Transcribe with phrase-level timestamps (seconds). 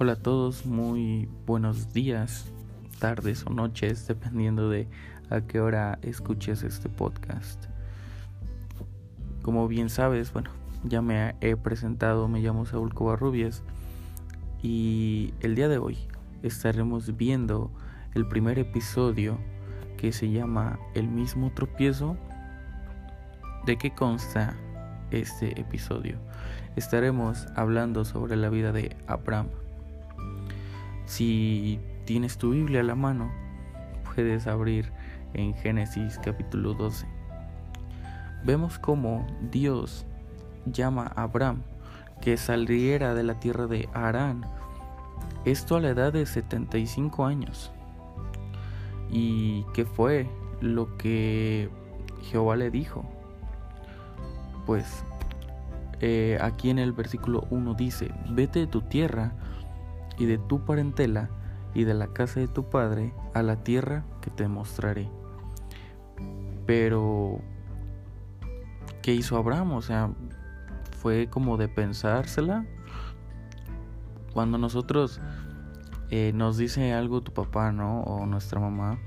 [0.00, 2.46] Hola a todos, muy buenos días,
[3.00, 4.86] tardes o noches, dependiendo de
[5.28, 7.64] a qué hora escuches este podcast.
[9.42, 10.50] Como bien sabes, bueno,
[10.84, 13.64] ya me he presentado, me llamo Saúl Covarrubias
[14.62, 15.98] y el día de hoy
[16.44, 17.72] estaremos viendo
[18.14, 19.38] el primer episodio
[19.96, 22.16] que se llama El mismo tropiezo.
[23.66, 24.56] ¿De qué consta
[25.10, 26.16] este episodio?
[26.76, 29.48] Estaremos hablando sobre la vida de Abraham
[31.08, 33.32] si tienes tu Biblia a la mano,
[34.14, 34.92] puedes abrir
[35.32, 37.06] en Génesis capítulo 12.
[38.44, 40.04] Vemos cómo Dios
[40.66, 41.62] llama a Abraham
[42.20, 44.44] que saliera de la tierra de Arán,
[45.46, 47.72] esto a la edad de 75 años.
[49.10, 50.28] ¿Y qué fue
[50.60, 51.70] lo que
[52.30, 53.06] Jehová le dijo?
[54.68, 55.02] Pues
[56.00, 59.32] eh, aquí en el versículo 1 dice, vete de tu tierra
[60.18, 61.30] y de tu parentela
[61.72, 65.08] y de la casa de tu padre a la tierra que te mostraré.
[66.66, 67.40] Pero,
[69.00, 69.72] ¿qué hizo Abraham?
[69.72, 70.10] O sea,
[70.98, 72.66] fue como de pensársela.
[74.34, 75.18] Cuando nosotros
[76.10, 78.02] eh, nos dice algo tu papá, ¿no?
[78.02, 78.98] O nuestra mamá,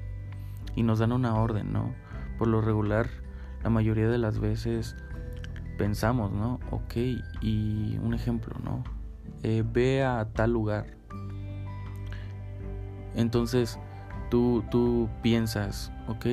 [0.76, 1.94] y nos dan una orden, ¿no?
[2.39, 3.12] Por lo regular,
[3.62, 4.95] la mayoría de las veces
[5.82, 6.60] pensamos, ¿no?
[6.70, 6.96] Ok,
[7.42, 8.84] y un ejemplo, ¿no?
[9.42, 11.02] Eh, ve a tal lugar
[13.16, 13.80] entonces
[14.30, 16.26] tú, tú piensas, ok,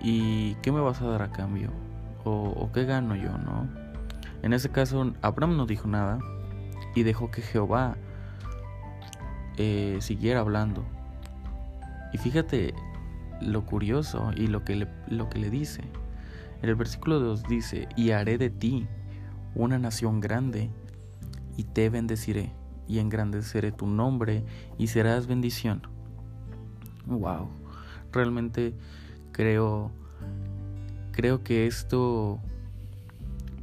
[0.00, 1.70] ¿y qué me vas a dar a cambio?
[2.24, 3.66] ¿O, qué gano yo, no?
[4.42, 6.18] En ese caso, Abraham no dijo nada
[6.94, 7.96] y dejó que Jehová
[9.56, 10.84] eh, siguiera hablando.
[12.12, 12.74] Y fíjate
[13.40, 15.82] lo curioso y lo que, lo que le dice.
[16.62, 18.86] El versículo 2 dice, y haré de ti
[19.54, 20.70] una nación grande
[21.56, 22.52] y te bendeciré
[22.86, 24.44] y engrandeceré tu nombre
[24.78, 25.82] y serás bendición
[27.18, 27.48] wow,
[28.12, 28.74] realmente
[29.32, 29.90] creo,
[31.12, 32.40] creo que esto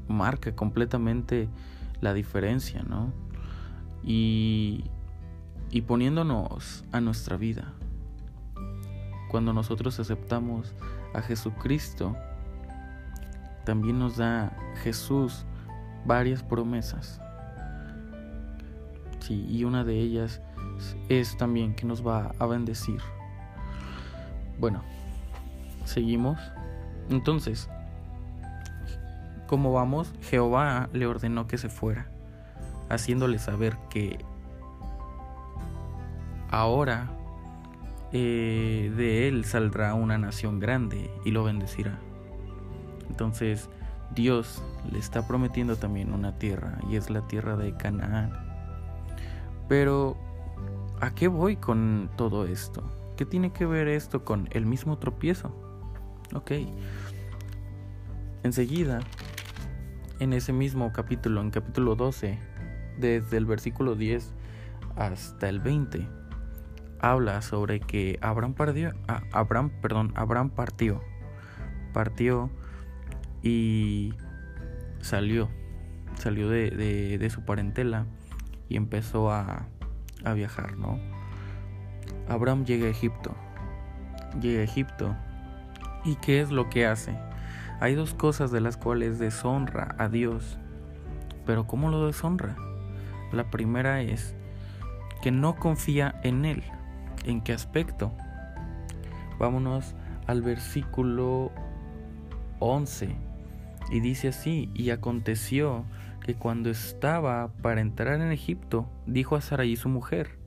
[0.07, 1.49] marca completamente
[2.01, 3.11] la diferencia, ¿no?
[4.03, 4.85] Y,
[5.69, 7.73] y poniéndonos a nuestra vida,
[9.29, 10.73] cuando nosotros aceptamos
[11.13, 12.15] a Jesucristo,
[13.67, 15.45] también nos da Jesús
[16.05, 17.19] varias promesas.
[19.29, 20.41] Y una de ellas
[21.09, 23.01] es también que nos va a bendecir.
[24.57, 24.81] Bueno,
[25.83, 26.39] seguimos.
[27.09, 27.69] Entonces,
[29.47, 32.07] como vamos, Jehová le ordenó que se fuera,
[32.87, 34.23] haciéndole saber que
[36.49, 37.09] ahora
[38.13, 41.99] eh, de él saldrá una nación grande y lo bendecirá.
[43.09, 43.69] Entonces,
[44.15, 48.31] Dios le está prometiendo también una tierra y es la tierra de Canaán.
[49.67, 50.17] Pero,
[51.01, 52.83] ¿a qué voy con todo esto?
[53.17, 55.51] ¿Qué tiene que ver esto con el mismo tropiezo?
[56.33, 56.51] Ok.
[58.43, 58.99] Enseguida,
[60.19, 62.39] en ese mismo capítulo, en capítulo 12,
[62.97, 64.33] desde el versículo 10
[64.95, 66.07] hasta el 20,
[66.99, 71.01] habla sobre que Abraham partió, ah, Abraham, perdón, Abraham partió,
[71.93, 72.49] partió
[73.43, 74.13] y
[75.01, 75.49] salió,
[76.15, 76.69] salió de,
[77.17, 78.05] de, su parentela
[78.69, 79.67] y empezó a,
[80.23, 80.99] a viajar, ¿no?
[82.27, 83.35] Abraham llega a Egipto.
[84.41, 85.15] Llega a Egipto.
[86.03, 87.17] ¿Y qué es lo que hace?
[87.79, 90.57] Hay dos cosas de las cuales deshonra a Dios.
[91.45, 92.55] Pero ¿cómo lo deshonra?
[93.31, 94.35] La primera es
[95.21, 96.63] que no confía en Él.
[97.25, 98.11] ¿En qué aspecto?
[99.39, 99.95] Vámonos
[100.27, 101.51] al versículo
[102.59, 103.26] 11.
[103.89, 105.85] Y dice así, y aconteció
[106.25, 110.37] que cuando estaba para entrar en Egipto, dijo a Sarai su mujer,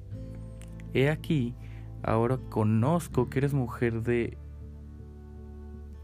[0.92, 1.54] He aquí
[2.02, 4.38] Ahora conozco que eres mujer de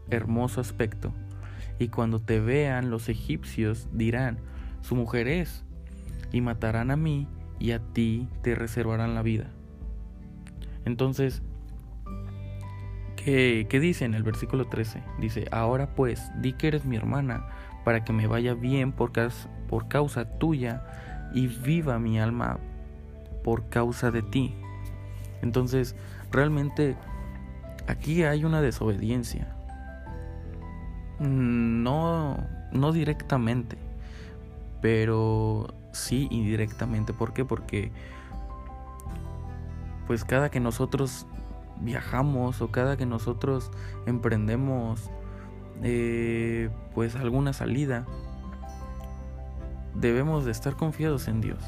[0.09, 1.11] hermoso aspecto,
[1.79, 4.37] y cuando te vean los egipcios dirán,
[4.81, 5.65] su mujer es,
[6.31, 7.27] y matarán a mí,
[7.59, 9.49] y a ti te reservarán la vida.
[10.85, 11.41] Entonces,
[13.27, 15.03] ¿qué, qué dice en el versículo 13?
[15.19, 17.45] Dice, ahora pues, di que eres mi hermana,
[17.83, 19.11] para que me vaya bien por,
[19.67, 20.81] por causa tuya,
[21.33, 22.57] y viva mi alma
[23.43, 24.55] por causa de ti.
[25.41, 25.93] Entonces,
[26.31, 26.95] realmente
[27.87, 29.53] aquí hay una desobediencia.
[31.19, 32.37] No,
[32.71, 33.77] no directamente,
[34.81, 37.11] pero sí indirectamente.
[37.11, 37.43] ¿Por qué?
[37.43, 37.91] Porque
[40.07, 41.27] pues cada que nosotros
[41.81, 43.71] viajamos o cada que nosotros
[44.05, 45.09] emprendemos
[45.83, 48.05] eh, pues alguna salida,
[49.95, 51.63] debemos de estar confiados en Dios.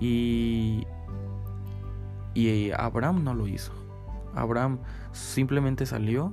[0.00, 0.86] Y,
[2.34, 3.72] y Abraham no lo hizo.
[4.34, 4.78] Abraham
[5.12, 6.32] simplemente salió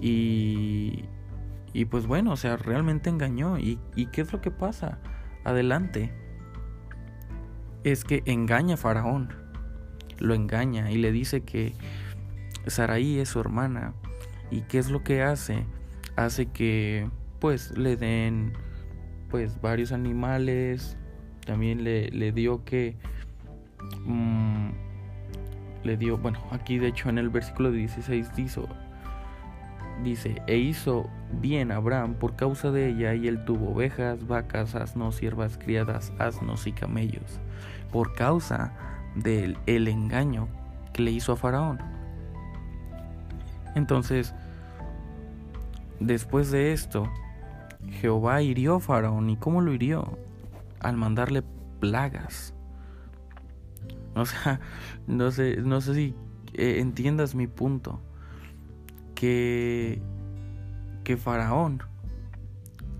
[0.00, 1.04] y,
[1.72, 3.58] y pues bueno, o sea, realmente engañó.
[3.58, 4.98] ¿Y, ¿Y qué es lo que pasa?
[5.44, 6.14] Adelante.
[7.82, 9.49] Es que engaña a Faraón.
[10.20, 11.74] Lo engaña y le dice que
[12.66, 13.94] Saraí es su hermana.
[14.50, 15.64] ¿Y qué es lo que hace?
[16.16, 17.08] Hace que
[17.40, 18.52] pues le den
[19.30, 20.96] pues varios animales.
[21.44, 22.96] También le, le dio que...
[24.04, 24.70] Mm,
[25.82, 28.60] le dio, bueno, aquí de hecho en el versículo 16 dice,
[30.02, 31.08] dice, e hizo
[31.40, 36.66] bien Abraham por causa de ella y él tuvo ovejas, vacas, asnos, siervas, criadas, asnos
[36.66, 37.40] y camellos,
[37.90, 38.72] por causa
[39.14, 40.48] del el engaño
[40.92, 41.78] que le hizo a Faraón.
[43.74, 44.34] Entonces,
[46.00, 47.08] después de esto,
[47.88, 49.30] Jehová hirió a Faraón.
[49.30, 50.18] ¿Y cómo lo hirió?
[50.80, 51.42] Al mandarle
[51.80, 52.54] plagas.
[54.14, 54.60] O sea,
[55.06, 56.14] no sé, no sé si
[56.54, 58.00] eh, entiendas mi punto.
[59.14, 60.00] Que,
[61.04, 61.82] que Faraón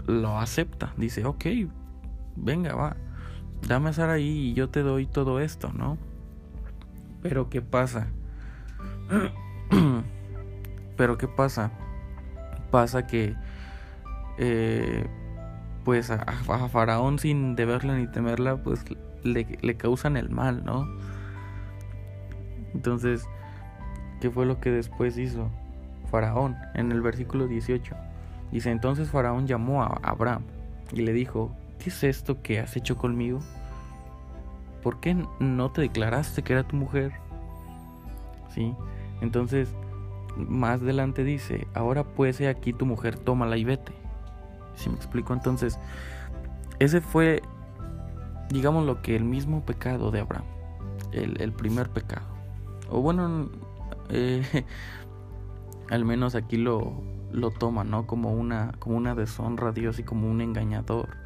[0.07, 0.93] lo acepta.
[0.97, 1.45] Dice, ok,
[2.37, 2.97] venga, va.
[3.67, 5.99] Dame a ahí y yo te doy todo esto, ¿no?
[7.23, 8.09] Pero ¿qué pasa?
[10.97, 11.71] Pero ¿qué pasa?
[12.71, 13.35] Pasa que
[14.39, 15.07] eh,
[15.85, 16.25] pues a,
[16.69, 18.85] Faraón sin deberla ni temerla, pues
[19.23, 20.87] le, le, causan el mal, ¿no?
[22.75, 23.29] Entonces,
[24.21, 25.51] ¿qué fue lo que después hizo
[26.11, 27.97] Faraón en el versículo 18?
[28.53, 30.43] Dice, entonces Faraón llamó a Abraham
[30.93, 33.41] y le dijo, ¿qué es esto que has hecho conmigo?
[34.83, 37.13] ¿Por qué no te declaraste que era tu mujer?
[38.55, 38.75] ¿Sí?
[39.21, 39.69] Entonces,
[40.37, 43.93] más adelante dice, ahora pues aquí tu mujer, tómala y vete.
[44.77, 45.79] Si me explico, entonces,
[46.79, 47.43] ese fue,
[48.51, 50.47] digamos, lo que el mismo pecado de Abraham,
[51.13, 52.27] el, primer pecado.
[52.89, 53.51] O bueno,
[54.11, 54.65] eh,
[55.91, 58.07] al menos aquí lo, lo toma, ¿no?
[58.07, 61.20] Como una, como una deshonra a Dios y como un engañador.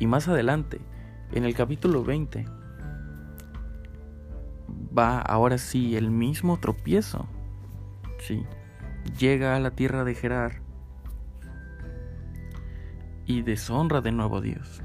[0.00, 0.80] Y más adelante,
[1.30, 2.46] en el capítulo 20,
[4.96, 7.28] va ahora sí el mismo tropiezo.
[8.18, 8.44] Sí.
[9.18, 10.62] Llega a la tierra de Gerar
[13.26, 14.82] y deshonra de nuevo a Dios.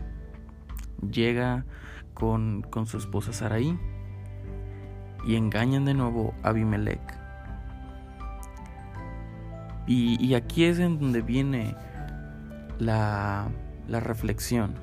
[1.09, 1.65] Llega
[2.13, 3.79] con, con su esposa Saraí
[5.25, 7.01] y engañan de nuevo a Abimelech.
[9.87, 11.75] Y, y, aquí es en donde viene
[12.79, 13.47] la,
[13.87, 14.73] la reflexión.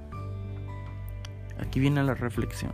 [1.60, 2.72] Aquí viene la reflexión.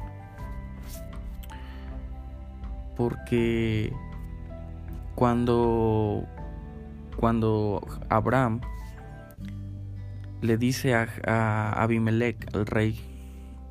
[2.96, 3.92] Porque
[5.14, 6.24] cuando,
[7.16, 8.60] cuando Abraham
[10.40, 13.00] le dice a, Abimelech, al rey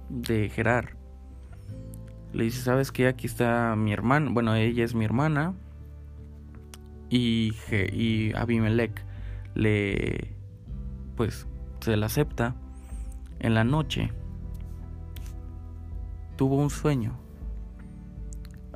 [0.10, 0.96] de Gerar,
[2.34, 3.08] le dice, ¿sabes qué?
[3.08, 5.54] Aquí está mi hermana, bueno, ella es mi hermana,
[7.10, 9.04] y, y Abimelech
[9.56, 10.34] le,
[11.16, 11.48] pues,
[11.80, 12.56] se la acepta.
[13.40, 14.12] En la noche
[16.38, 17.18] tuvo un sueño,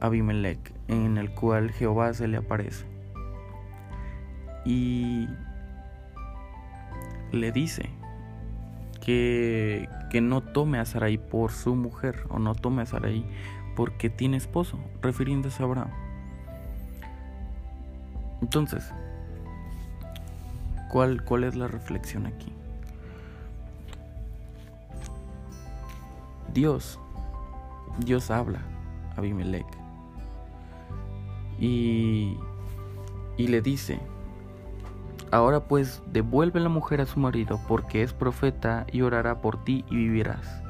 [0.01, 2.85] Abimelech, en el cual Jehová se le aparece.
[4.65, 5.27] Y
[7.31, 7.89] le dice
[8.99, 13.23] que, que no tome a Sarai por su mujer o no tome a Sarai
[13.75, 15.91] porque tiene esposo, refiriéndose a Abraham.
[18.41, 18.91] Entonces,
[20.89, 22.51] ¿cuál, cuál es la reflexión aquí?
[26.53, 26.99] Dios,
[27.99, 28.59] Dios habla
[29.15, 29.67] a Abimelech
[31.59, 32.37] y,
[33.37, 33.99] y le dice,
[35.31, 39.85] Ahora pues devuelve la mujer a su marido, porque es profeta y orará por ti
[39.89, 40.61] y vivirás.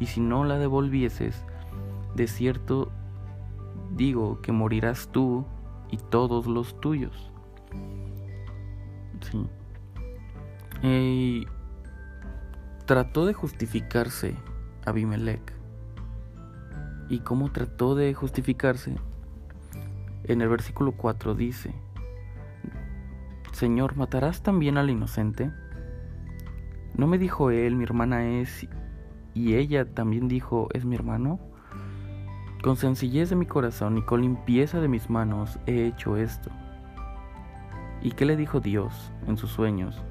[0.00, 1.42] Y si no la devolvieses,
[2.14, 2.92] de cierto
[3.96, 5.46] digo que morirás tú
[5.90, 7.32] y todos los tuyos.
[9.30, 9.46] Sí.
[10.82, 11.46] Y
[12.84, 14.36] trató de justificarse
[14.84, 15.54] Abimelech.
[17.08, 18.96] ¿Y cómo trató de justificarse?
[20.24, 21.74] En el versículo 4 dice,
[23.52, 25.50] Señor, ¿matarás también al inocente?
[26.94, 28.66] ¿No me dijo él, mi hermana es,
[29.34, 31.40] y ella también dijo, es mi hermano?
[32.62, 36.50] Con sencillez de mi corazón y con limpieza de mis manos he hecho esto.
[38.02, 40.02] ¿Y qué le dijo Dios en sus sueños?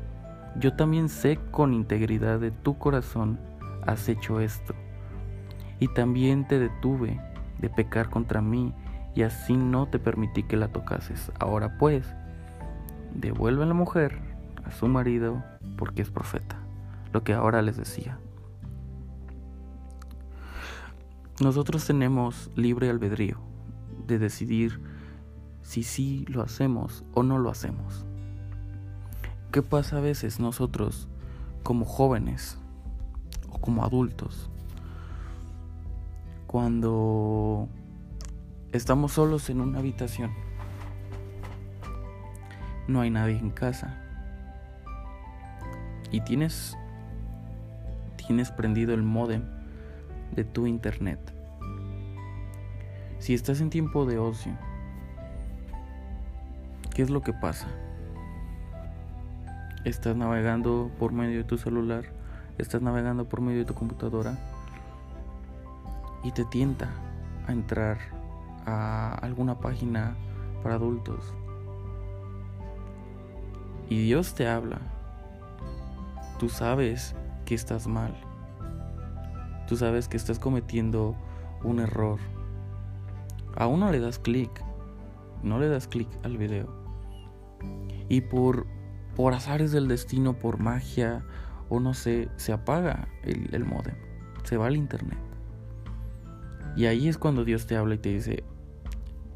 [0.57, 3.39] Yo también sé con integridad de tu corazón
[3.87, 4.73] has hecho esto.
[5.81, 7.19] Y también te detuve
[7.59, 8.71] de pecar contra mí
[9.15, 11.31] y así no te permití que la tocases.
[11.39, 12.05] Ahora pues,
[13.15, 14.19] devuelve a la mujer
[14.63, 15.43] a su marido
[15.77, 16.57] porque es profeta.
[17.11, 18.17] lo que ahora les decía.
[21.41, 23.37] Nosotros tenemos libre albedrío
[24.07, 24.79] de decidir
[25.61, 28.05] si sí lo hacemos o no lo hacemos.
[29.51, 31.09] ¿Qué pasa a veces nosotros
[31.63, 32.57] como jóvenes
[33.49, 34.49] o como adultos
[36.51, 37.69] cuando
[38.73, 40.31] estamos solos en una habitación?
[42.89, 43.97] No hay nadie en casa.
[46.11, 46.77] Y tienes
[48.17, 49.43] tienes prendido el modem
[50.35, 51.19] de tu internet.
[53.19, 54.51] Si estás en tiempo de ocio,
[56.93, 57.67] ¿qué es lo que pasa?
[59.85, 62.03] Estás navegando por medio de tu celular,
[62.57, 64.37] estás navegando por medio de tu computadora
[66.23, 66.89] y te tienta
[67.47, 67.97] a entrar
[68.65, 70.15] a alguna página
[70.63, 71.33] para adultos.
[73.89, 74.79] Y Dios te habla.
[76.39, 78.15] Tú sabes que estás mal.
[79.67, 81.15] Tú sabes que estás cometiendo
[81.63, 82.19] un error.
[83.57, 84.49] Aún no le das clic.
[85.43, 86.69] No le das clic al video.
[88.09, 88.65] Y por,
[89.15, 91.23] por azares del destino, por magia
[91.69, 93.95] o no sé, se apaga el, el modem.
[94.43, 95.30] Se va al internet.
[96.75, 98.43] Y ahí es cuando Dios te habla y te dice,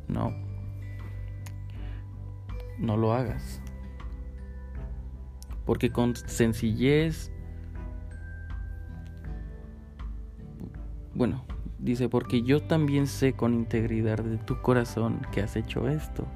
[0.07, 0.33] no,
[2.79, 3.61] no lo hagas.
[5.65, 7.31] Porque con sencillez
[11.15, 11.45] Bueno,
[11.79, 16.27] dice, porque yo también sé con integridad de tu corazón que has hecho esto.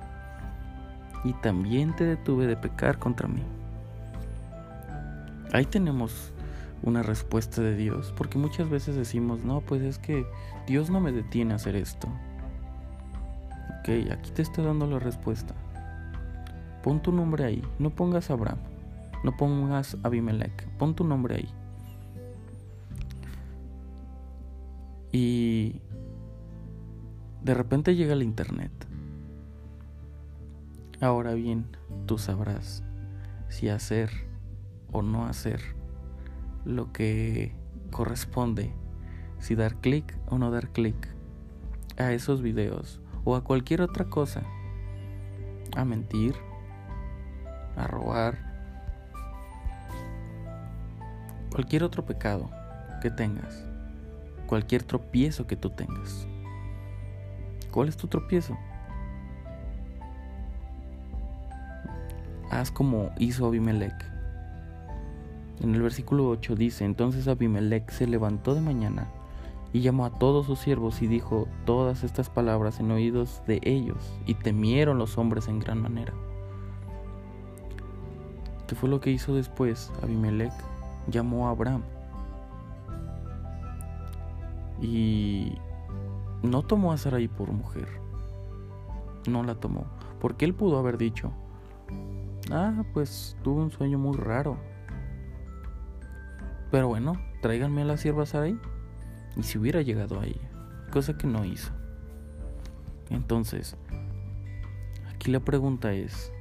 [1.25, 3.43] Y también te detuve de pecar contra mí.
[5.51, 6.33] Ahí tenemos
[6.83, 10.25] una respuesta de Dios, porque muchas veces decimos, no, pues es que
[10.67, 12.07] Dios no me detiene a hacer esto.
[13.79, 15.53] Ok, aquí te está dando la respuesta.
[16.83, 18.59] Pon tu nombre ahí, no pongas Abraham,
[19.23, 21.49] no pongas Abimelech, pon tu nombre ahí.
[25.11, 25.81] Y
[27.43, 28.71] de repente llega el Internet.
[31.01, 31.65] Ahora bien,
[32.05, 32.83] tú sabrás
[33.47, 34.09] si hacer
[34.91, 35.78] o no hacer
[36.65, 37.53] lo que
[37.91, 38.73] corresponde,
[39.39, 40.95] si dar clic o no dar clic
[41.97, 44.41] a esos videos o a cualquier otra cosa,
[45.75, 46.35] a mentir,
[47.75, 48.37] a robar,
[51.51, 52.49] cualquier otro pecado
[53.01, 53.69] que tengas
[54.49, 56.27] cualquier tropiezo que tú tengas.
[57.69, 58.57] ¿Cuál es tu tropiezo?
[62.49, 63.93] Haz como hizo Abimelech.
[65.61, 69.07] En el versículo 8 dice, entonces Abimelech se levantó de mañana
[69.73, 73.97] y llamó a todos sus siervos y dijo todas estas palabras en oídos de ellos
[74.25, 76.13] y temieron los hombres en gran manera.
[78.67, 79.91] ¿Qué fue lo que hizo después?
[80.01, 80.53] Abimelech
[81.07, 81.83] llamó a Abraham
[84.81, 85.57] y
[86.43, 87.87] no tomó a Sarai por mujer.
[89.27, 89.85] No la tomó.
[90.19, 91.31] Porque él pudo haber dicho,
[92.51, 94.57] ah, pues tuve un sueño muy raro.
[96.71, 98.57] Pero bueno, tráiganme a la sierva Sarai.
[99.35, 100.49] Y si hubiera llegado a ella.
[100.91, 101.71] Cosa que no hizo.
[103.09, 103.75] Entonces,
[105.13, 106.31] aquí la pregunta es,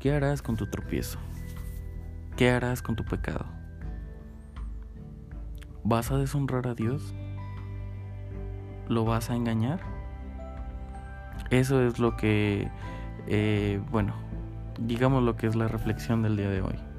[0.00, 1.18] ¿qué harás con tu tropiezo?
[2.36, 3.46] ¿Qué harás con tu pecado?
[5.84, 7.14] ¿Vas a deshonrar a Dios?
[8.88, 9.80] ¿Lo vas a engañar?
[11.50, 12.70] Eso es lo que,
[13.26, 14.14] eh, bueno,
[14.80, 16.91] digamos lo que es la reflexión del día de hoy.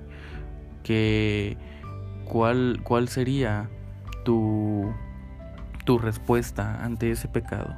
[0.83, 1.57] Que
[2.25, 3.69] cuál, cuál sería
[4.25, 4.93] tu,
[5.85, 7.75] tu respuesta ante ese pecado.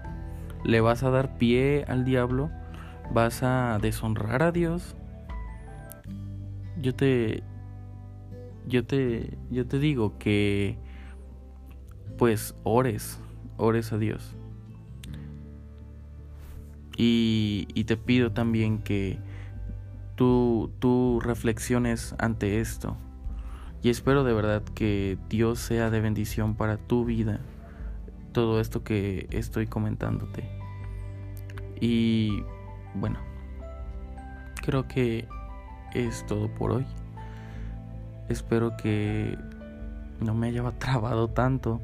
[0.63, 2.49] ¿Le vas a dar pie al diablo?
[3.13, 4.95] ¿Vas a deshonrar a Dios?
[6.81, 7.43] Yo te,
[8.67, 10.77] yo te, yo te digo que
[12.17, 13.19] pues ores,
[13.57, 14.35] ores a Dios.
[16.97, 19.19] Y, y te pido también que
[20.15, 22.97] tú, tú reflexiones ante esto.
[23.81, 27.39] Y espero de verdad que Dios sea de bendición para tu vida
[28.35, 30.43] todo esto que estoy comentándote.
[31.79, 32.43] Y
[32.93, 33.19] bueno,
[34.61, 35.27] creo que
[35.93, 36.85] es todo por hoy.
[38.27, 39.37] Espero que
[40.19, 41.79] no me haya trabado tanto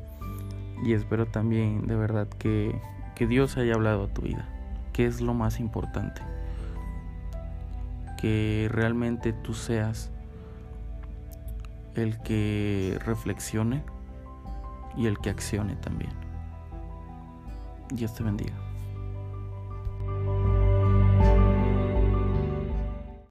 [0.83, 2.77] y espero también de verdad que,
[3.15, 4.49] que Dios haya hablado a tu vida,
[4.91, 6.21] que es lo más importante.
[8.21, 10.11] Que realmente tú seas
[11.95, 13.83] el que reflexione
[14.95, 16.11] y el que accione también.
[17.91, 18.70] Dios te bendiga.